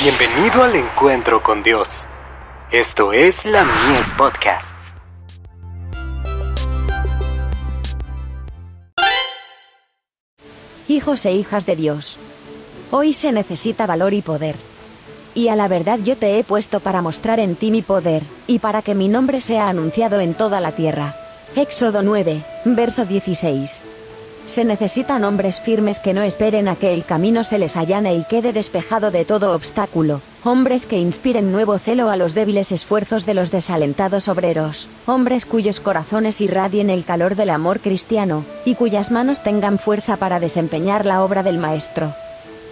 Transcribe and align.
Bienvenido 0.00 0.62
al 0.62 0.76
encuentro 0.76 1.42
con 1.42 1.64
Dios. 1.64 2.06
Esto 2.70 3.12
es 3.12 3.44
la 3.44 3.64
Mies 3.64 4.08
Podcasts. 4.16 4.94
Hijos 10.86 11.26
e 11.26 11.32
hijas 11.32 11.66
de 11.66 11.74
Dios. 11.74 12.16
Hoy 12.92 13.12
se 13.12 13.32
necesita 13.32 13.86
valor 13.88 14.14
y 14.14 14.22
poder. 14.22 14.54
Y 15.34 15.48
a 15.48 15.56
la 15.56 15.66
verdad 15.66 15.98
yo 15.98 16.16
te 16.16 16.38
he 16.38 16.44
puesto 16.44 16.78
para 16.78 17.02
mostrar 17.02 17.40
en 17.40 17.56
ti 17.56 17.72
mi 17.72 17.82
poder, 17.82 18.22
y 18.46 18.60
para 18.60 18.82
que 18.82 18.94
mi 18.94 19.08
nombre 19.08 19.40
sea 19.40 19.68
anunciado 19.68 20.20
en 20.20 20.34
toda 20.34 20.60
la 20.60 20.70
tierra. 20.70 21.16
Éxodo 21.56 22.04
9, 22.04 22.44
verso 22.66 23.04
16. 23.04 23.84
Se 24.48 24.64
necesitan 24.64 25.24
hombres 25.24 25.60
firmes 25.60 26.00
que 26.00 26.14
no 26.14 26.22
esperen 26.22 26.68
a 26.68 26.76
que 26.76 26.94
el 26.94 27.04
camino 27.04 27.44
se 27.44 27.58
les 27.58 27.76
allane 27.76 28.14
y 28.14 28.24
quede 28.24 28.54
despejado 28.54 29.10
de 29.10 29.26
todo 29.26 29.54
obstáculo, 29.54 30.22
hombres 30.42 30.86
que 30.86 30.96
inspiren 30.96 31.52
nuevo 31.52 31.78
celo 31.78 32.08
a 32.08 32.16
los 32.16 32.32
débiles 32.32 32.72
esfuerzos 32.72 33.26
de 33.26 33.34
los 33.34 33.50
desalentados 33.50 34.26
obreros, 34.26 34.88
hombres 35.04 35.44
cuyos 35.44 35.80
corazones 35.80 36.40
irradien 36.40 36.88
el 36.88 37.04
calor 37.04 37.36
del 37.36 37.50
amor 37.50 37.80
cristiano, 37.80 38.42
y 38.64 38.74
cuyas 38.74 39.10
manos 39.10 39.42
tengan 39.42 39.78
fuerza 39.78 40.16
para 40.16 40.40
desempeñar 40.40 41.04
la 41.04 41.22
obra 41.22 41.42
del 41.42 41.58
Maestro. 41.58 42.14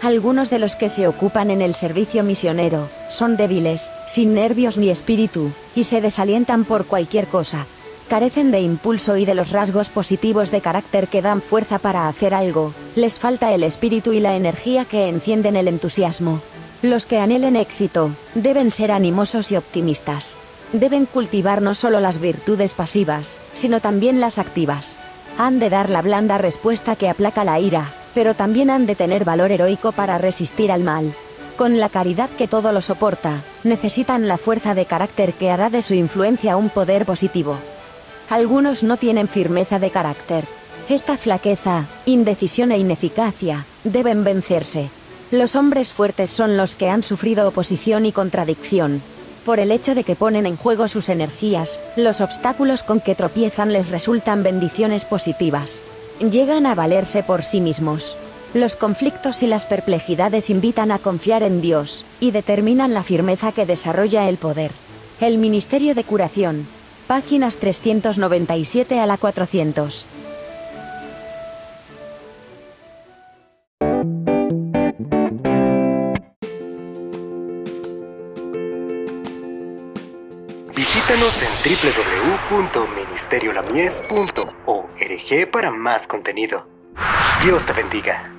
Algunos 0.00 0.48
de 0.48 0.60
los 0.60 0.74
que 0.74 0.88
se 0.88 1.06
ocupan 1.06 1.50
en 1.50 1.60
el 1.60 1.74
servicio 1.74 2.22
misionero, 2.22 2.88
son 3.10 3.36
débiles, 3.36 3.92
sin 4.06 4.32
nervios 4.32 4.78
ni 4.78 4.88
espíritu, 4.88 5.52
y 5.74 5.84
se 5.84 6.00
desalientan 6.00 6.64
por 6.64 6.86
cualquier 6.86 7.26
cosa, 7.26 7.66
carecen 8.08 8.50
de 8.50 8.60
impulso 8.60 9.16
y 9.16 9.24
de 9.24 9.34
los 9.34 9.50
rasgos 9.50 9.90
positivos 9.90 10.50
de 10.50 10.60
carácter 10.60 11.08
que 11.08 11.22
dan 11.22 11.40
fuerza 11.40 11.78
para 11.78 12.08
hacer 12.08 12.34
algo, 12.34 12.72
les 12.96 13.18
falta 13.18 13.52
el 13.52 13.62
espíritu 13.62 14.12
y 14.12 14.20
la 14.20 14.34
energía 14.34 14.84
que 14.84 15.08
encienden 15.08 15.54
el 15.54 15.68
entusiasmo. 15.68 16.40
Los 16.82 17.06
que 17.06 17.18
anhelen 17.18 17.56
éxito, 17.56 18.10
deben 18.34 18.70
ser 18.70 18.92
animosos 18.92 19.52
y 19.52 19.56
optimistas. 19.56 20.36
Deben 20.72 21.06
cultivar 21.06 21.62
no 21.62 21.74
solo 21.74 22.00
las 22.00 22.18
virtudes 22.18 22.72
pasivas, 22.72 23.40
sino 23.54 23.80
también 23.80 24.20
las 24.20 24.38
activas. 24.38 24.98
Han 25.38 25.60
de 25.60 25.70
dar 25.70 25.90
la 25.90 26.02
blanda 26.02 26.38
respuesta 26.38 26.96
que 26.96 27.08
aplaca 27.08 27.44
la 27.44 27.60
ira, 27.60 27.92
pero 28.14 28.34
también 28.34 28.70
han 28.70 28.86
de 28.86 28.94
tener 28.94 29.24
valor 29.24 29.50
heroico 29.50 29.92
para 29.92 30.18
resistir 30.18 30.72
al 30.72 30.82
mal. 30.82 31.14
Con 31.56 31.78
la 31.80 31.88
caridad 31.88 32.30
que 32.38 32.48
todo 32.48 32.70
lo 32.72 32.82
soporta, 32.82 33.42
necesitan 33.64 34.28
la 34.28 34.38
fuerza 34.38 34.74
de 34.74 34.86
carácter 34.86 35.32
que 35.32 35.50
hará 35.50 35.70
de 35.70 35.82
su 35.82 35.94
influencia 35.94 36.56
un 36.56 36.70
poder 36.70 37.04
positivo. 37.04 37.56
Algunos 38.30 38.82
no 38.82 38.98
tienen 38.98 39.26
firmeza 39.26 39.78
de 39.78 39.90
carácter. 39.90 40.44
Esta 40.90 41.16
flaqueza, 41.16 41.86
indecisión 42.04 42.72
e 42.72 42.78
ineficacia, 42.78 43.64
deben 43.84 44.22
vencerse. 44.22 44.90
Los 45.30 45.56
hombres 45.56 45.92
fuertes 45.92 46.28
son 46.30 46.56
los 46.56 46.76
que 46.76 46.90
han 46.90 47.02
sufrido 47.02 47.48
oposición 47.48 48.04
y 48.04 48.12
contradicción. 48.12 49.02
Por 49.46 49.60
el 49.60 49.70
hecho 49.70 49.94
de 49.94 50.04
que 50.04 50.14
ponen 50.14 50.44
en 50.44 50.56
juego 50.56 50.88
sus 50.88 51.08
energías, 51.08 51.80
los 51.96 52.20
obstáculos 52.20 52.82
con 52.82 53.00
que 53.00 53.14
tropiezan 53.14 53.72
les 53.72 53.88
resultan 53.88 54.42
bendiciones 54.42 55.06
positivas. 55.06 55.82
Llegan 56.20 56.66
a 56.66 56.74
valerse 56.74 57.22
por 57.22 57.42
sí 57.42 57.62
mismos. 57.62 58.14
Los 58.52 58.76
conflictos 58.76 59.42
y 59.42 59.46
las 59.46 59.64
perplejidades 59.64 60.50
invitan 60.50 60.90
a 60.90 60.98
confiar 60.98 61.42
en 61.42 61.62
Dios, 61.62 62.04
y 62.20 62.30
determinan 62.30 62.92
la 62.92 63.02
firmeza 63.02 63.52
que 63.52 63.66
desarrolla 63.66 64.28
el 64.28 64.36
poder. 64.36 64.72
El 65.20 65.38
Ministerio 65.38 65.94
de 65.94 66.04
Curación, 66.04 66.66
Páginas 67.08 67.56
397 67.56 69.00
a 69.00 69.06
la 69.06 69.16
400. 69.16 70.06
Visítanos 80.76 81.42
en 81.42 81.48
www.ministeriolamies.org 82.50 85.50
para 85.50 85.70
más 85.70 86.06
contenido. 86.06 86.66
Dios 87.42 87.64
te 87.64 87.72
bendiga. 87.72 88.37